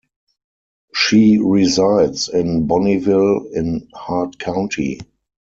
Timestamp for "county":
4.39-4.99